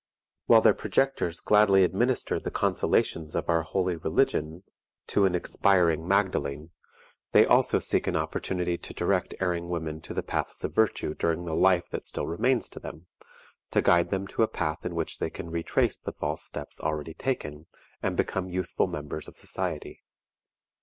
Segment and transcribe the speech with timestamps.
[0.47, 4.63] While their projectors gladly administer the consolations of our holy religion
[5.09, 6.71] to an expiring Magdalen,
[7.33, 11.45] they also seek an opportunity to direct erring women to the paths of virtue during
[11.45, 13.05] the life that still remains to them;
[13.69, 17.13] to guide them to a path in which they can retrace the false steps already
[17.13, 17.67] taken,
[18.01, 20.01] and become useful members of society.